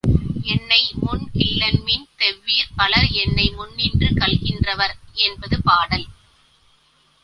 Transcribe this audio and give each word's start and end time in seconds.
என்னைமுன் 0.43 1.25
கில்லன்மின் 1.33 2.07
தெவ்விர் 2.17 2.73
பலர்என்னை 2.77 3.47
முன்னின்று 3.55 4.09
கல்கின்ற 4.15 4.75
வர் 4.75 4.97
என்பது 5.21 5.61
பாடல். 5.61 6.07